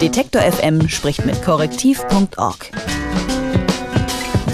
Detektor 0.00 0.42
FM 0.42 0.88
spricht 0.88 1.24
mit 1.26 1.42
korrektiv.org. 1.42 2.70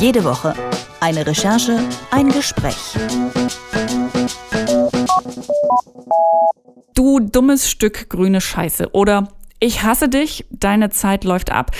Jede 0.00 0.24
Woche 0.24 0.54
eine 1.00 1.26
Recherche, 1.26 1.78
ein 2.10 2.30
Gespräch. 2.30 2.96
Du 6.94 7.20
dummes 7.20 7.70
Stück 7.70 8.08
grüne 8.08 8.40
Scheiße 8.40 8.90
oder 8.92 9.28
ich 9.60 9.82
hasse 9.82 10.08
dich, 10.08 10.46
deine 10.50 10.90
Zeit 10.90 11.24
läuft 11.24 11.50
ab. 11.50 11.70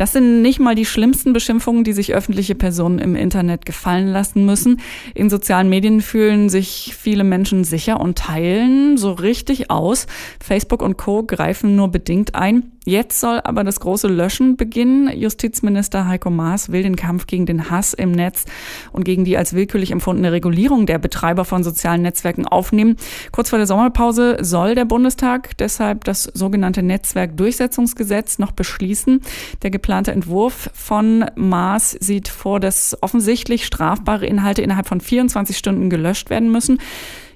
Das 0.00 0.12
sind 0.12 0.40
nicht 0.40 0.60
mal 0.60 0.74
die 0.74 0.86
schlimmsten 0.86 1.34
Beschimpfungen, 1.34 1.84
die 1.84 1.92
sich 1.92 2.14
öffentliche 2.14 2.54
Personen 2.54 3.00
im 3.00 3.14
Internet 3.16 3.66
gefallen 3.66 4.08
lassen 4.08 4.46
müssen. 4.46 4.80
In 5.14 5.28
sozialen 5.28 5.68
Medien 5.68 6.00
fühlen 6.00 6.48
sich 6.48 6.96
viele 6.98 7.22
Menschen 7.22 7.64
sicher 7.64 8.00
und 8.00 8.16
teilen 8.16 8.96
so 8.96 9.12
richtig 9.12 9.70
aus. 9.70 10.06
Facebook 10.42 10.80
und 10.80 10.96
Co 10.96 11.22
greifen 11.22 11.76
nur 11.76 11.88
bedingt 11.88 12.34
ein. 12.34 12.72
Jetzt 12.86 13.20
soll 13.20 13.40
aber 13.44 13.62
das 13.62 13.78
große 13.80 14.08
Löschen 14.08 14.56
beginnen. 14.56 15.14
Justizminister 15.14 16.08
Heiko 16.08 16.30
Maas 16.30 16.72
will 16.72 16.82
den 16.82 16.96
Kampf 16.96 17.26
gegen 17.26 17.44
den 17.44 17.68
Hass 17.68 17.92
im 17.92 18.10
Netz 18.10 18.46
und 18.92 19.04
gegen 19.04 19.26
die 19.26 19.36
als 19.36 19.52
willkürlich 19.52 19.90
empfundene 19.90 20.32
Regulierung 20.32 20.86
der 20.86 20.98
Betreiber 20.98 21.44
von 21.44 21.62
sozialen 21.62 22.00
Netzwerken 22.00 22.46
aufnehmen. 22.46 22.96
Kurz 23.32 23.50
vor 23.50 23.58
der 23.58 23.66
Sommerpause 23.66 24.38
soll 24.40 24.74
der 24.74 24.86
Bundestag 24.86 25.58
deshalb 25.58 26.04
das 26.04 26.22
sogenannte 26.22 26.82
Netzwerkdurchsetzungsgesetz 26.82 28.38
noch 28.38 28.52
beschließen. 28.52 29.20
Der 29.62 29.70
Entwurf 29.90 30.70
von 30.72 31.24
Maas 31.34 31.96
sieht 32.00 32.28
vor, 32.28 32.60
dass 32.60 32.96
offensichtlich 33.02 33.66
strafbare 33.66 34.26
Inhalte 34.26 34.62
innerhalb 34.62 34.86
von 34.86 35.00
24 35.00 35.56
Stunden 35.56 35.90
gelöscht 35.90 36.30
werden 36.30 36.50
müssen. 36.50 36.78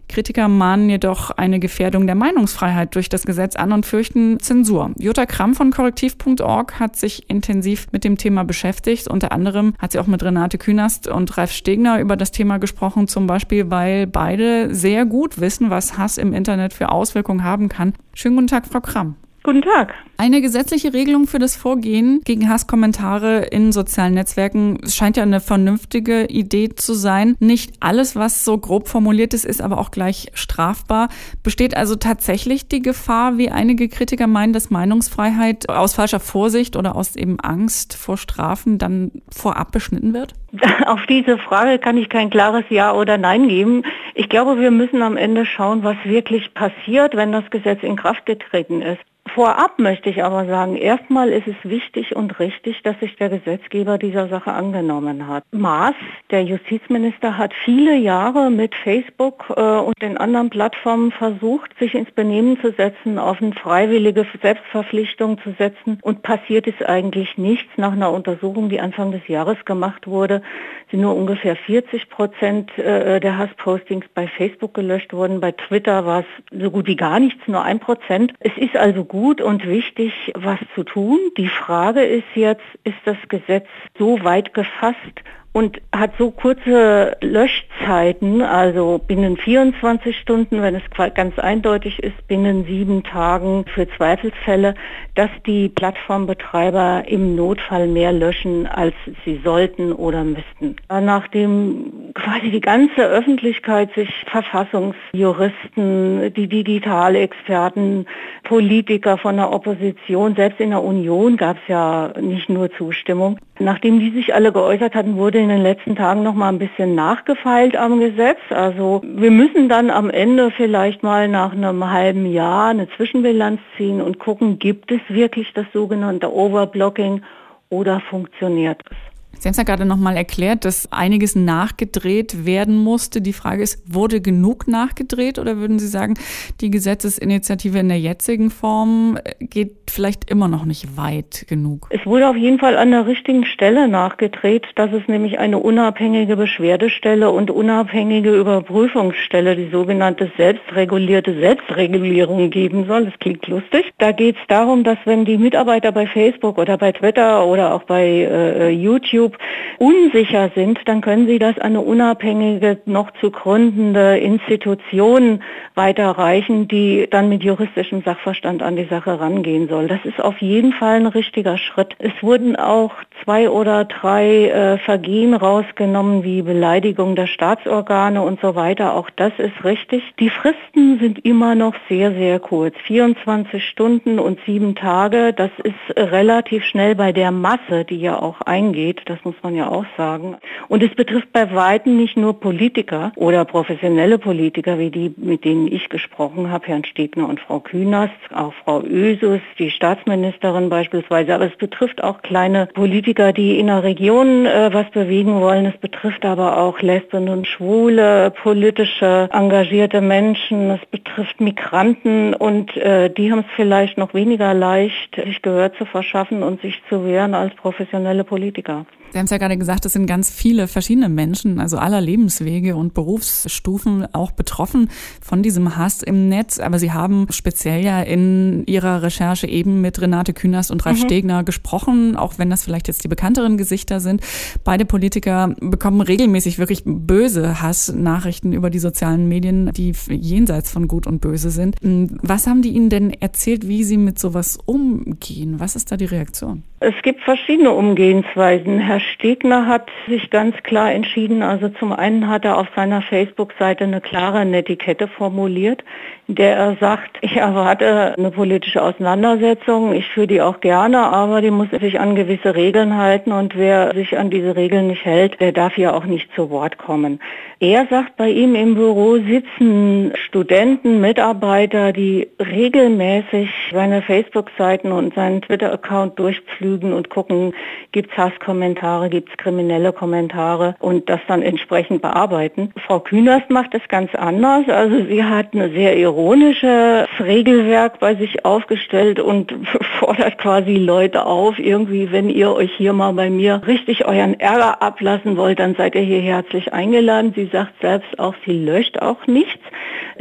Kritiker 0.09 0.49
mahnen 0.49 0.89
jedoch 0.91 1.31
eine 1.31 1.59
Gefährdung 1.59 2.07
der 2.07 2.15
Meinungsfreiheit 2.15 2.95
durch 2.95 3.09
das 3.09 3.25
Gesetz 3.25 3.57
an 3.57 3.73
und 3.73 3.87
fürchten 3.87 4.39
Zensur. 4.39 4.93
Jutta 4.99 5.27
Kramm 5.27 5.55
von 5.55 5.71
korrektiv.org 5.71 6.79
hat 6.79 6.97
sich 6.97 7.29
intensiv 7.29 7.89
mit 7.91 8.05
dem 8.05 8.17
Thema 8.19 8.45
beschäftigt. 8.45 9.09
Unter 9.09 9.33
anderem 9.33 9.75
hat 9.79 9.93
sie 9.93 9.99
auch 9.99 10.07
mit 10.07 10.23
Renate 10.23 10.59
Künast 10.59 11.09
und 11.09 11.37
Ralf 11.37 11.53
Stegner 11.53 12.01
über 12.01 12.17
das 12.17 12.31
Thema 12.31 12.59
gesprochen, 12.59 13.09
zum 13.09 13.27
Beispiel, 13.27 13.71
weil 13.71 14.07
beide 14.07 14.75
sehr 14.75 15.05
gut 15.05 15.41
wissen, 15.41 15.71
was 15.71 15.99
Hass 15.99 16.19
im 16.19 16.33
Internet 16.33 16.75
für 16.75 16.91
Auswirkungen 16.91 17.43
haben 17.43 17.69
kann. 17.69 17.95
Schönen 18.15 18.37
guten 18.37 18.49
Tag, 18.49 18.67
Frau 18.67 18.81
Kramm. 18.81 19.17
Guten 19.47 19.61
Tag. 19.61 19.93
Eine 20.17 20.41
gesetzliche 20.41 20.95
Regelung 20.95 21.27
für 21.27 21.39
das 21.39 21.55
Vorgehen 21.55 22.23
gegen 22.25 22.49
Hasskommentare 22.49 23.41
in 23.43 23.73
sozialen 23.73 24.15
Netzwerken 24.15 24.79
scheint 24.89 25.19
ja 25.19 25.23
eine 25.23 25.41
vernünftige 25.41 26.25
Idee 26.25 26.71
zu 26.75 26.95
sein. 26.95 27.37
Nicht 27.41 27.75
alles, 27.81 28.17
was 28.17 28.47
so 28.47 28.57
grob 28.57 28.89
formuliert 28.89 29.35
ist, 29.35 29.45
ist 29.45 29.61
aber 29.61 29.77
auch 29.77 29.91
gleich 29.91 30.31
strafbar. 30.33 31.11
Besteht 31.43 31.77
also 31.77 31.95
tatsächlich 31.95 32.69
die 32.69 32.81
Gefahr, 32.81 33.37
wie 33.37 33.51
einige 33.51 33.91
Kritiker 33.91 34.29
meinen, 34.29 34.55
dass 34.55 34.71
Meinungsfreiheit 34.71 35.69
aus 35.69 35.93
falscher 35.93 36.21
Vorsicht 36.21 36.75
oder 36.75 36.97
aus 36.97 37.15
eben 37.15 37.39
Angst 37.39 37.93
vor 37.93 38.17
Strafen 38.17 38.79
dann 38.79 39.11
vorab 39.29 39.73
beschnitten 39.73 40.15
wird? 40.15 40.33
Auf 40.87 41.07
diese 41.07 41.39
Frage 41.39 41.79
kann 41.79 41.97
ich 41.97 42.09
kein 42.09 42.31
klares 42.31 42.65
Ja 42.69 42.93
oder 42.93 43.19
Nein 43.19 43.49
geben. 43.49 43.83
Ich 44.15 44.29
glaube, 44.29 44.61
wir 44.61 44.71
müssen 44.71 45.03
am 45.03 45.17
Ende 45.17 45.47
schauen, 45.47 45.83
was 45.83 45.97
wirklich 46.05 46.55
passiert, 46.55 47.17
wenn 47.17 47.33
das 47.33 47.51
Gesetz 47.51 47.83
in 47.83 47.97
Kraft 47.97 48.27
getreten 48.27 48.83
ist. 48.83 49.01
Vorab 49.33 49.79
möchte 49.79 50.11
ich 50.11 50.23
aber 50.23 50.47
sagen, 50.47 50.77
erstmal 50.77 51.31
ist 51.31 51.49
es 51.49 51.57
wichtig 51.65 52.15
und 52.15 52.39
richtig, 52.39 52.83
dass 52.83 52.99
sich 53.01 53.17
der 53.17 53.31
Gesetzgeber 53.31 53.99
dieser 53.99 54.29
Sache 54.29 54.53
angenommen 54.53 55.27
hat. 55.27 55.43
Maas, 55.51 55.95
der 56.31 56.45
Justizminister, 56.45 57.37
hat 57.37 57.53
viele 57.65 57.97
Jahre 57.97 58.51
mit 58.51 58.77
Facebook 58.77 59.47
äh, 59.57 59.61
und 59.61 60.01
den 60.01 60.19
anderen 60.19 60.51
Plattformen 60.51 61.11
versucht, 61.11 61.77
sich 61.81 61.95
ins 61.95 62.11
Benehmen 62.13 62.61
zu 62.61 62.71
setzen, 62.73 63.19
auf 63.19 63.43
eine 63.43 63.53
freiwillige 63.55 64.25
Selbstverpflichtung 64.41 65.39
zu 65.43 65.53
setzen 65.59 65.99
und 66.03 66.23
passiert 66.23 66.69
ist 66.69 66.85
eigentlich 66.85 67.37
nichts. 67.37 67.71
Nach 67.77 67.93
einer 67.93 68.13
Untersuchung, 68.13 68.69
die 68.69 68.81
Anfang 68.81 69.11
des 69.11 69.27
Jahres 69.27 69.57
gemacht 69.65 70.07
wurde, 70.07 70.43
sind 70.91 71.01
nur 71.01 71.15
ungefähr 71.15 71.57
40 71.57 72.09
Prozent 72.09 72.77
äh, 72.79 73.21
der 73.21 73.39
Hasspostings 73.39 74.07
bei 74.15 74.29
Facebook 74.29 74.75
gelöscht 74.75 75.13
worden. 75.13 75.41
Bei 75.41 75.53
Twitter 75.53 76.07
war 76.07 76.21
es 76.21 76.61
so 76.63 76.71
gut 76.71 76.87
wie 76.87 76.97
gar 76.97 77.19
nichts, 77.21 77.41
nur 77.47 77.63
ein 77.63 77.81
Prozent. 77.81 78.33
Es 78.41 78.57
ist 78.57 78.77
also 78.77 79.05
gut 79.05 79.41
und 79.41 79.67
wichtig, 79.67 80.13
was 80.35 80.59
zu 80.75 80.85
tun. 80.85 81.19
Die 81.37 81.49
Frage 81.49 82.05
ist 82.05 82.29
jetzt, 82.35 82.65
ist 82.85 82.99
das 83.05 83.17
Gesetz 83.29 83.67
so 83.99 84.23
weit 84.23 84.55
gefasst 84.55 85.23
und 85.55 85.81
hat 85.95 86.11
so 86.19 86.33
kurze 86.33 87.17
Löschzeiten, 87.21 88.43
also 88.43 88.99
binnen 88.99 89.37
24 89.37 90.19
Stunden, 90.19 90.61
wenn 90.61 90.75
es 90.75 90.83
ganz 91.15 91.39
eindeutig 91.39 92.03
ist, 92.03 92.27
binnen 92.27 92.65
sieben 92.65 93.05
Tagen 93.05 93.65
für 93.73 93.89
Zweifelsfälle, 93.89 94.75
dass 95.15 95.31
die 95.47 95.69
Plattformbetreiber 95.69 97.05
im 97.07 97.37
Notfall 97.37 97.87
mehr 97.87 98.13
löschen, 98.13 98.67
als 98.67 98.95
sie 99.25 99.41
sollten 99.45 99.93
oder 99.93 100.25
müssten. 100.25 100.75
Nachdem 100.89 102.13
quasi 102.15 102.51
die 102.51 102.61
ganze 102.61 103.03
Öffentlichkeit 103.03 103.95
sich 103.95 104.11
Verfassungsjuristen, 104.27 106.35
die 106.35 106.49
Digitalexperten, 106.49 108.07
Politiker 108.43 109.19
von 109.19 109.37
der 109.37 109.53
Opposition, 109.53 110.35
selbst 110.35 110.59
in 110.59 110.71
der 110.71 110.83
Union 110.83 111.37
gab 111.37 111.59
es 111.59 111.69
ja 111.69 112.13
nicht 112.21 112.49
nur 112.49 112.73
Zustimmung, 112.73 113.39
nachdem 113.59 114.01
die 114.01 114.11
sich 114.11 114.35
alle 114.35 114.53
geäußert 114.53 114.95
hatten, 114.95 115.17
wurde 115.17 115.39
in 115.39 115.49
den 115.49 115.63
letzten 115.63 115.97
Tagen 115.97 116.23
noch 116.23 116.35
mal 116.35 116.49
ein 116.49 116.59
bisschen 116.59 116.95
nachgefeilt 116.95 117.77
am 117.77 118.01
Gesetz. 118.01 118.39
Also 118.51 119.03
wir 119.05 119.31
müssen 119.31 119.69
dann 119.69 119.91
am 119.91 120.11
Ende 120.11 120.51
vielleicht 120.51 121.03
mal 121.03 121.29
nach 121.29 121.53
einem 121.53 121.91
halben 121.91 122.27
Jahr 122.27 122.71
eine 122.71 122.89
Zwischenbilanz 122.91 123.61
ziehen 123.77 124.01
und 124.01 124.19
gucken, 124.19 124.59
gibt 124.59 124.91
es 124.91 125.01
wirklich 125.09 125.53
das 125.55 125.67
sogenannte 125.73 126.33
Overblocking 126.33 127.23
oder 127.71 128.01
funktioniert 128.01 128.81
es? 128.91 129.04
Sie 129.39 129.49
haben 129.49 129.53
es 129.53 129.57
ja 129.57 129.65
gerade 129.65 129.85
nochmal 129.85 130.17
erklärt, 130.17 130.65
dass 130.65 130.91
einiges 130.93 131.37
nachgedreht 131.37 132.45
werden 132.45 132.77
musste. 132.77 133.21
Die 133.21 133.33
Frage 133.33 133.63
ist, 133.63 133.83
wurde 133.87 134.21
genug 134.21 134.69
nachgedreht 134.69 135.39
oder 135.39 135.57
würden 135.57 135.79
Sie 135.79 135.89
sagen, 135.89 136.15
die 136.61 136.71
Gesetzesinitiative 136.71 137.79
in 137.79 137.89
der 137.89 137.99
jetzigen 137.99 138.51
Form 138.51 139.19
geht 139.41 139.91
vielleicht 139.91 140.31
immer 140.31 140.49
noch 140.49 140.65
nicht 140.65 140.97
weit 140.97 141.47
genug? 141.49 141.89
Es 141.91 142.05
wurde 142.07 142.29
auf 142.29 142.37
jeden 142.37 142.59
Fall 142.59 142.77
an 142.77 142.91
der 142.91 143.07
richtigen 143.07 143.45
Stelle 143.47 143.89
nachgedreht, 143.89 144.67
dass 144.77 144.93
es 144.93 145.07
nämlich 145.09 145.39
eine 145.39 145.59
unabhängige 145.59 146.37
Beschwerdestelle 146.37 147.31
und 147.31 147.51
unabhängige 147.51 148.35
Überprüfungsstelle, 148.35 149.57
die 149.57 149.71
sogenannte 149.71 150.31
selbstregulierte 150.37 151.39
Selbstregulierung 151.39 152.51
geben 152.51 152.87
soll. 152.87 153.07
Das 153.07 153.19
klingt 153.19 153.47
lustig. 153.47 153.93
Da 153.99 154.13
geht 154.13 154.37
es 154.37 154.43
darum, 154.49 154.85
dass 154.85 154.99
wenn 155.05 155.25
die 155.25 155.39
Mitarbeiter 155.39 155.93
bei 155.93 156.07
Facebook 156.07 156.59
oder 156.59 156.77
bei 156.77 156.93
Twitter 156.93 157.47
oder 157.47 157.75
auch 157.75 157.85
bei 157.85 158.05
äh, 158.05 158.71
YouTube 158.71 159.24
YouTube 159.25 159.39
unsicher 159.79 160.51
sind, 160.55 160.79
dann 160.87 161.01
können 161.01 161.27
Sie 161.27 161.39
das 161.39 161.59
an 161.59 161.75
eine 161.75 161.81
unabhängige, 161.81 162.79
noch 162.87 163.11
zu 163.21 163.31
gründende 163.31 164.19
Institution 164.19 165.43
weiterreichen, 165.75 166.69
die 166.69 167.09
dann 167.11 167.29
mit 167.29 167.43
juristischem 167.43 168.03
Sachverstand 168.03 168.63
an 168.63 168.77
die 168.77 168.85
Sache 168.85 169.19
rangehen 169.19 169.69
soll. 169.69 169.89
Das 169.89 170.05
ist 170.05 170.23
auf 170.23 170.39
jeden 170.39 170.73
Fall 170.73 170.97
ein 170.97 171.07
richtiger 171.07 171.59
Schritt. 171.59 171.97
Es 171.99 172.13
wurden 172.23 172.55
auch 172.55 172.93
zwei 173.25 173.51
oder 173.51 173.85
drei 173.85 174.49
äh, 174.49 174.79
Vergehen 174.79 175.35
rausgenommen, 175.35 176.23
wie 176.23 176.43
Beleidigung 176.43 177.17
der 177.17 177.27
Staatsorgane 177.27 178.23
und 178.23 178.41
so 178.41 178.55
weiter. 178.55 178.95
Auch 178.95 179.11
das 179.17 179.33
ist 179.39 179.65
richtig. 179.65 180.03
Die 180.21 180.31
Fristen 180.31 181.01
sind 181.01 181.25
immer 181.25 181.55
noch 181.55 181.75
sehr, 181.89 182.13
sehr 182.13 182.39
kurz. 182.39 182.77
24 182.87 183.65
Stunden 183.65 184.21
und 184.21 184.39
sieben 184.47 184.77
Tage, 184.77 185.33
das 185.33 185.51
ist 185.65 185.97
relativ 185.97 186.65
schnell 186.65 186.95
bei 186.95 187.13
der 187.13 187.33
Masse, 187.33 187.85
die 187.85 187.99
ja 187.99 188.21
auch 188.21 188.41
eingeht. 188.43 189.03
Das 189.15 189.25
muss 189.25 189.37
man 189.45 189.55
ja 189.55 189.69
auch 189.69 189.85
sagen. 189.97 190.39
Und 190.67 190.83
es 190.83 190.93
betrifft 190.93 191.33
bei 191.33 191.55
Weitem 191.55 191.97
nicht 191.97 192.17
nur 192.17 192.41
Politiker 192.41 193.13
oder 193.15 193.45
professionelle 193.45 194.19
Politiker, 194.19 194.77
wie 194.81 194.91
die, 194.91 195.15
mit 195.17 195.45
denen 195.45 195.69
ich 195.69 195.89
gesprochen 195.89 196.51
habe, 196.51 196.67
Herrn 196.67 196.85
Stegner 196.85 197.29
und 197.29 197.39
Frau 197.39 197.61
Künast, 197.61 198.13
auch 198.35 198.53
Frau 198.65 198.83
Ösus, 198.83 199.41
die 199.61 199.71
Staatsministerin 199.71 200.69
beispielsweise. 200.69 201.33
Aber 201.33 201.47
es 201.47 201.57
betrifft 201.57 202.03
auch 202.03 202.23
kleine 202.23 202.67
Politiker, 202.75 203.33
die 203.33 203.61
in 203.61 203.69
der 203.69 203.85
Region 203.85 204.47
äh, 204.47 204.71
was 204.73 204.91
bewegen 204.91 205.41
wollen. 205.41 205.67
Es 205.67 205.77
betrifft 205.77 206.25
aber 206.25 206.59
auch 206.59 206.81
Lesben 206.81 207.29
und 207.29 207.47
Schwule, 207.47 208.33
politische, 208.43 209.29
engagierte 209.33 210.01
Menschen. 210.01 210.71
Es 210.71 210.85
betrifft 210.87 211.41
Migranten 211.41 212.35
und 212.35 212.77
äh, 212.79 213.11
die 213.11 213.31
haben 213.31 213.45
es 213.47 213.55
vielleicht 213.55 213.97
noch 213.97 214.13
weniger 214.13 214.55
leicht, 214.55 215.15
sich 215.15 215.41
Gehör 215.41 215.73
zu 215.75 215.85
verschaffen 215.85 216.43
und 216.43 216.61
sich 216.63 216.83
zu 216.89 217.07
wehren 217.07 217.35
als 217.35 217.55
professionelle 217.55 218.25
Politiker. 218.25 218.87
Sie 219.13 219.19
haben 219.19 219.27
es 219.27 219.31
ja 219.31 219.39
gerade 219.39 219.57
gesagt, 219.57 219.87
es 219.87 219.93
sind 219.93 220.07
ganz 220.07 220.29
viele 220.29 220.67
verschiedene 220.67 221.09
Menschen, 221.09 221.61
also 221.61 221.79
aller 221.79 222.01
Lebenswege 222.01 222.75
und 222.75 222.95
Berufsstufen 222.95 224.13
auch 224.13 224.33
betroffen 224.33 224.91
von 225.21 225.41
diesem 225.41 225.77
Hass 225.77 226.03
im 226.03 226.29
Netz. 226.29 226.59
Aber 226.59 226.81
Sie 226.81 226.91
haben 226.91 227.29
speziell 227.31 227.85
ja 227.85 228.03
in 228.03 228.65
Ihrer 228.67 229.03
Recherche 229.03 229.47
eben 229.47 229.81
mit 229.81 230.01
Renate 230.01 230.33
Künast 230.33 230.73
und 230.73 230.85
Ralf 230.85 230.99
mhm. 230.99 231.05
Stegner 231.05 231.45
gesprochen, 231.45 232.17
auch 232.17 232.39
wenn 232.39 232.51
das 232.51 232.65
vielleicht 232.65 232.89
jetzt 232.89 233.05
die 233.05 233.09
bekannteren 233.09 233.57
Gesichter 233.57 234.01
sind. 234.01 234.21
Beide 234.65 234.85
Politiker 234.85 235.55
bekommen 235.61 236.01
regelmäßig 236.01 236.59
wirklich 236.59 236.83
böse 236.85 237.63
Hassnachrichten 237.63 238.53
über 238.53 238.69
die 238.69 238.81
sozialen 238.81 239.29
Medien, 239.29 239.71
die 239.73 239.93
jenseits 240.09 240.73
von 240.73 240.89
Gut 240.89 241.07
und 241.07 241.21
Böse 241.21 241.51
sind. 241.51 241.77
Was 241.81 242.49
haben 242.49 242.63
die 242.63 242.71
Ihnen 242.71 242.91
denn 242.91 243.11
erzählt, 243.11 243.69
wie 243.69 243.85
Sie 243.85 243.97
mit 243.97 244.19
sowas 244.19 244.59
umgehen? 244.67 245.61
Was 245.61 245.77
ist 245.77 245.93
da 245.93 245.97
die 245.97 246.05
Reaktion? 246.05 246.65
Es 246.87 247.01
gibt 247.01 247.23
verschiedene 247.23 247.71
Umgehensweisen. 247.71 248.79
Herr 248.79 249.01
Stegner 249.01 249.67
hat 249.67 249.89
sich 250.07 250.29
ganz 250.29 250.55
klar 250.65 250.93
entschieden. 250.93 251.43
Also 251.43 251.71
zum 251.71 251.95
einen 251.95 252.29
hat 252.29 252.45
er 252.45 252.59
auf 252.59 252.67
seiner 252.77 253.01
Facebook-Seite 253.01 253.85
eine 253.85 254.03
klare 254.03 254.45
Netiquette 254.45 255.09
formuliert, 255.09 255.83
in 256.29 256.35
der 256.35 256.57
er 256.57 256.77
sagt, 256.77 257.17
ich 257.23 257.37
erwarte 257.37 258.15
eine 258.19 258.31
politische 258.31 258.83
Auseinandersetzung. 258.83 259.95
Ich 259.95 260.07
führe 260.09 260.27
die 260.27 260.43
auch 260.43 260.61
gerne, 260.61 260.99
aber 260.99 261.41
die 261.41 261.51
muss 261.51 261.71
sich 261.71 261.99
an 261.99 262.17
gewisse 262.17 262.55
Regeln 262.55 262.99
halten 262.99 263.33
und 263.33 263.57
wer 263.57 263.95
sich 263.95 264.19
an 264.19 264.29
diese 264.29 264.55
Regeln 264.55 264.89
nicht 264.89 265.07
hält, 265.07 265.41
der 265.41 265.53
darf 265.53 265.77
hier 265.77 265.95
auch 265.95 266.05
nicht 266.05 266.35
zu 266.35 266.51
Wort 266.51 266.77
kommen. 266.77 267.19
Er 267.61 267.87
sagt, 267.89 268.17
bei 268.19 268.29
ihm 268.29 268.55
im 268.55 268.75
Büro 268.75 269.17
sitzen 269.17 270.13
Studenten, 270.27 271.01
Mitarbeiter, 271.01 271.93
die 271.95 272.29
regelmäßig 272.39 273.49
seine 273.73 274.03
Facebook-Seiten 274.03 274.93
und 274.93 275.15
seinen 275.15 275.41
Twitter-Account 275.41 276.19
durchpflügen 276.19 276.74
und 276.83 277.11
gucken, 277.11 277.55
gibt 277.93 278.11
es 278.11 278.19
Hasskommentare, 278.19 279.09
gibt 279.09 279.31
es 279.31 279.37
kriminelle 279.37 279.93
Kommentare 279.93 280.75
und 280.81 281.09
das 281.09 281.21
dann 281.29 281.43
entsprechend 281.43 282.03
bearbeiten. 282.03 282.73
Frau 282.87 283.01
Künast 283.01 283.51
macht 283.51 283.75
es 283.75 283.83
ganz 283.89 284.15
anders. 284.15 284.69
Also 284.69 285.05
sie 285.05 285.23
hat 285.23 285.55
ein 285.55 285.73
sehr 285.73 285.97
ironisches 285.97 287.09
Regelwerk 287.21 288.01
bei 288.01 288.15
sich 288.15 288.45
aufgestellt 288.45 289.21
und 289.21 289.55
fordert 289.99 290.39
quasi 290.39 290.77
Leute 290.77 291.27
auf, 291.27 291.59
irgendwie, 291.59 292.11
wenn 292.11 292.31
ihr 292.31 292.53
euch 292.53 292.73
hier 292.77 292.93
mal 292.93 293.13
bei 293.13 293.31
mir 293.31 293.63
richtig 293.67 294.05
euren 294.07 294.39
Ärger 294.41 294.83
ablassen 294.83 295.37
wollt, 295.37 295.59
dann 295.59 295.75
seid 295.75 295.95
ihr 295.95 296.03
hier 296.03 296.21
herzlich 296.21 296.73
eingeladen. 296.73 297.33
Sie 297.35 297.47
sagt 297.47 297.75
selbst 297.81 298.19
auch, 298.19 298.35
sie 298.45 298.65
löscht 298.65 298.99
auch 298.99 299.27
nichts. 299.27 299.63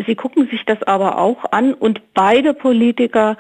Sie 0.06 0.16
gucken 0.16 0.48
sich 0.50 0.66
das 0.66 0.82
aber 0.84 1.18
auch 1.20 1.52
an 1.52 1.74
und 1.74 2.14
beide 2.14 2.54
Politiker 2.54 3.38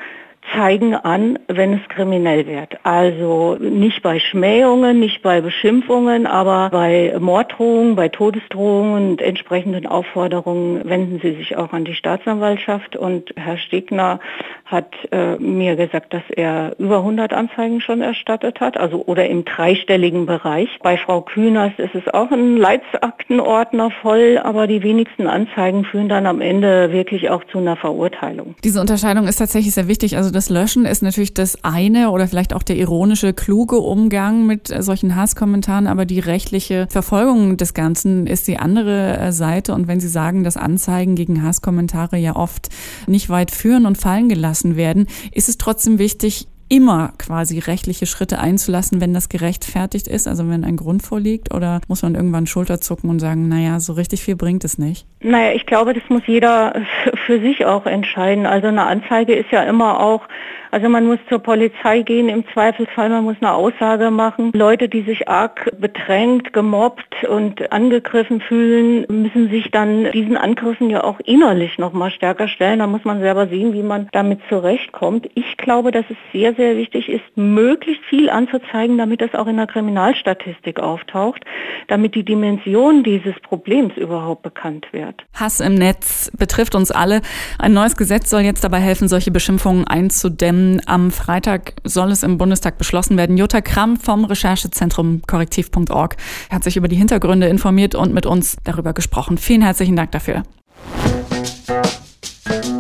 zeigen 0.51 0.93
an, 0.93 1.39
wenn 1.47 1.73
es 1.73 1.89
kriminell 1.89 2.45
wird. 2.45 2.77
Also 2.83 3.57
nicht 3.59 4.01
bei 4.01 4.19
Schmähungen, 4.19 4.99
nicht 4.99 5.21
bei 5.21 5.41
Beschimpfungen, 5.41 6.27
aber 6.27 6.69
bei 6.69 7.15
Morddrohungen, 7.19 7.95
bei 7.95 8.09
Todesdrohungen 8.09 9.11
und 9.11 9.21
entsprechenden 9.21 9.87
Aufforderungen 9.87 10.87
wenden 10.87 11.19
sie 11.21 11.35
sich 11.35 11.55
auch 11.55 11.73
an 11.73 11.85
die 11.85 11.95
Staatsanwaltschaft. 11.95 12.95
Und 12.95 13.33
Herr 13.35 13.57
Stegner 13.57 14.19
hat 14.65 14.93
äh, 15.11 15.35
mir 15.37 15.75
gesagt, 15.75 16.13
dass 16.13 16.23
er 16.29 16.75
über 16.79 16.97
100 16.97 17.33
Anzeigen 17.33 17.79
schon 17.79 18.01
erstattet 18.01 18.59
hat, 18.59 18.77
also 18.77 19.03
oder 19.05 19.27
im 19.27 19.45
dreistelligen 19.45 20.25
Bereich. 20.25 20.69
Bei 20.81 20.97
Frau 20.97 21.21
Kühners 21.21 21.71
ist 21.77 21.95
es 21.95 22.13
auch 22.13 22.31
ein 22.31 22.57
Leitsaktenordner 22.57 23.91
voll, 24.01 24.39
aber 24.43 24.67
die 24.67 24.83
wenigsten 24.83 25.27
Anzeigen 25.27 25.85
führen 25.85 26.09
dann 26.09 26.25
am 26.25 26.41
Ende 26.41 26.91
wirklich 26.91 27.29
auch 27.29 27.43
zu 27.45 27.59
einer 27.59 27.75
Verurteilung. 27.75 28.55
Diese 28.63 28.81
Unterscheidung 28.81 29.27
ist 29.27 29.37
tatsächlich 29.37 29.73
sehr 29.73 29.87
wichtig. 29.87 30.17
Also 30.17 30.32
das 30.33 30.49
Löschen 30.49 30.85
ist 30.85 31.01
natürlich 31.01 31.33
das 31.33 31.63
eine 31.63 32.11
oder 32.11 32.27
vielleicht 32.27 32.53
auch 32.53 32.63
der 32.63 32.75
ironische, 32.75 33.33
kluge 33.33 33.77
Umgang 33.77 34.45
mit 34.45 34.67
solchen 34.67 35.15
Hasskommentaren, 35.15 35.87
aber 35.87 36.05
die 36.05 36.19
rechtliche 36.19 36.87
Verfolgung 36.89 37.57
des 37.57 37.73
Ganzen 37.73 38.27
ist 38.27 38.47
die 38.47 38.57
andere 38.57 39.17
äh, 39.17 39.31
Seite. 39.31 39.73
Und 39.73 39.87
wenn 39.87 39.99
Sie 39.99 40.09
sagen, 40.09 40.43
dass 40.43 40.57
Anzeigen 40.57 41.15
gegen 41.15 41.43
Hasskommentare 41.43 42.17
ja 42.17 42.35
oft 42.35 42.69
nicht 43.07 43.29
weit 43.29 43.51
führen 43.51 43.85
und 43.85 43.97
fallen 43.97 44.27
gelassen 44.27 44.75
werden, 44.75 45.07
ist 45.31 45.49
es 45.49 45.57
trotzdem 45.57 45.99
wichtig, 45.99 46.47
immer 46.69 47.13
quasi 47.17 47.59
rechtliche 47.59 48.05
Schritte 48.05 48.39
einzulassen, 48.39 49.01
wenn 49.01 49.13
das 49.13 49.29
gerechtfertigt 49.29 50.07
ist, 50.07 50.27
also 50.27 50.49
wenn 50.49 50.63
ein 50.63 50.77
Grund 50.77 51.03
vorliegt? 51.03 51.53
Oder 51.53 51.81
muss 51.87 52.01
man 52.01 52.15
irgendwann 52.15 52.47
Schulter 52.47 52.81
zucken 52.81 53.09
und 53.09 53.19
sagen, 53.19 53.47
naja, 53.47 53.79
so 53.79 53.93
richtig 53.93 54.23
viel 54.23 54.35
bringt 54.35 54.63
es 54.63 54.77
nicht? 54.77 55.05
Naja, 55.21 55.53
ich 55.53 55.65
glaube, 55.65 55.93
das 55.93 56.03
muss 56.09 56.23
jeder 56.27 56.73
für 57.25 57.39
sich 57.39 57.65
auch 57.65 57.85
entscheiden. 57.85 58.45
Also 58.45 58.67
eine 58.67 58.83
Anzeige 58.83 59.33
ist 59.33 59.51
ja 59.51 59.63
immer 59.63 59.99
auch 59.99 60.27
also 60.73 60.89
man 60.89 61.05
muss 61.05 61.19
zur 61.29 61.37
Polizei 61.37 62.01
gehen, 62.01 62.29
im 62.29 62.43
Zweifelsfall, 62.51 63.07
man 63.07 63.25
muss 63.25 63.35
eine 63.41 63.53
Aussage 63.53 64.09
machen. 64.09 64.49
Leute, 64.55 64.89
die 64.89 65.03
sich 65.03 65.29
arg 65.29 65.71
bedrängt, 65.79 66.51
gemobbt 66.51 67.23
und 67.25 67.71
angegriffen 67.71 68.41
fühlen, 68.41 69.05
müssen 69.07 69.51
sich 69.51 69.69
dann 69.69 70.11
diesen 70.13 70.35
Angriffen 70.35 70.89
ja 70.89 71.03
auch 71.03 71.19
innerlich 71.19 71.77
noch 71.77 71.93
mal 71.93 72.09
stärker 72.09 72.47
stellen. 72.47 72.79
Da 72.79 72.87
muss 72.87 73.03
man 73.03 73.19
selber 73.19 73.47
sehen, 73.49 73.73
wie 73.73 73.83
man 73.83 74.09
damit 74.13 74.39
zurechtkommt. 74.49 75.29
Ich 75.35 75.57
glaube, 75.57 75.91
dass 75.91 76.05
es 76.09 76.17
sehr, 76.31 76.55
sehr 76.55 76.75
wichtig 76.75 77.07
ist, 77.07 77.23
möglichst 77.35 78.03
viel 78.05 78.31
anzuzeigen, 78.31 78.97
damit 78.97 79.21
das 79.21 79.35
auch 79.35 79.45
in 79.45 79.57
der 79.57 79.67
Kriminalstatistik 79.67 80.79
auftaucht, 80.79 81.45
damit 81.87 82.15
die 82.15 82.25
Dimension 82.25 83.03
dieses 83.03 83.39
Problems 83.41 83.95
überhaupt 83.95 84.41
bekannt 84.41 84.87
wird. 84.91 85.23
Hass 85.35 85.59
im 85.59 85.75
Netz 85.75 86.31
betrifft 86.35 86.73
uns 86.73 86.89
alle. 86.89 87.21
Ein 87.59 87.73
neues 87.73 87.95
Gesetz 87.95 88.31
soll 88.31 88.41
jetzt 88.41 88.63
dabei 88.63 88.79
helfen, 88.79 89.07
solche 89.07 89.29
Beschimpfungen 89.29 89.85
einzudämmen. 89.85 90.62
Am 90.85 91.11
Freitag 91.11 91.73
soll 91.83 92.11
es 92.11 92.23
im 92.23 92.37
Bundestag 92.37 92.77
beschlossen 92.77 93.17
werden. 93.17 93.37
Jutta 93.37 93.61
Kramm 93.61 93.97
vom 93.97 94.25
Recherchezentrum 94.25 95.21
korrektiv.org 95.27 96.17
hat 96.49 96.63
sich 96.63 96.77
über 96.77 96.87
die 96.87 96.95
Hintergründe 96.95 97.47
informiert 97.47 97.95
und 97.95 98.13
mit 98.13 98.25
uns 98.25 98.57
darüber 98.63 98.93
gesprochen. 98.93 99.37
Vielen 99.37 99.61
herzlichen 99.61 99.95
Dank 99.95 100.11
dafür. 100.11 100.43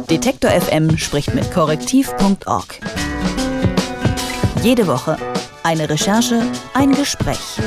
Detektor 0.09 0.51
FM 0.51 0.97
spricht 0.97 1.33
mit 1.33 1.51
korrektiv.org. 1.51 2.79
Jede 4.61 4.87
Woche 4.87 5.17
eine 5.63 5.89
Recherche, 5.89 6.41
ein 6.73 6.91
Gespräch. 6.91 7.59